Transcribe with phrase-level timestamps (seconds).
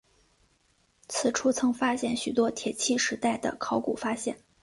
[1.09, 4.35] 此处曾发现许多铁器时代的考古发现。